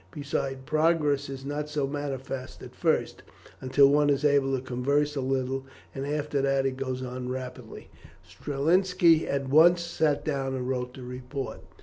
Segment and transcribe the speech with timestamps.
[0.09, 3.21] Besides, progress is not so manifest at first,
[3.61, 7.91] until one is able to converse a little; after that it goes on rapidly."
[8.27, 11.61] Strelinski at once sat down and wrote the report.